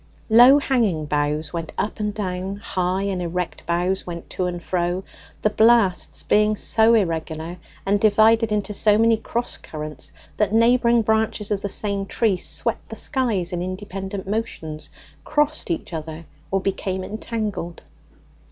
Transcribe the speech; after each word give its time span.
Low 0.31 0.57
hanging 0.57 1.05
boughs 1.05 1.53
went 1.53 1.73
up 1.77 1.99
and 1.99 2.11
down; 2.11 2.55
high 2.55 3.03
and 3.03 3.21
erect 3.21 3.67
boughs 3.67 4.03
went 4.07 4.31
to 4.31 4.47
and 4.47 4.57
fro; 4.63 5.03
the 5.43 5.51
blasts 5.51 6.23
being 6.23 6.55
so 6.55 6.95
irregular, 6.95 7.59
and 7.85 7.99
divided 7.99 8.51
into 8.51 8.73
so 8.73 8.97
many 8.97 9.15
cross 9.15 9.57
currents, 9.59 10.11
that 10.37 10.51
neighbouring 10.53 11.03
branches 11.03 11.51
of 11.51 11.61
the 11.61 11.69
same 11.69 12.07
tree 12.07 12.37
swept 12.37 12.89
the 12.89 12.95
skies 12.95 13.53
in 13.53 13.61
independent 13.61 14.27
motions, 14.27 14.89
crossed 15.23 15.69
each 15.69 15.93
other, 15.93 16.25
or 16.49 16.59
became 16.59 17.03
entangled. 17.03 17.83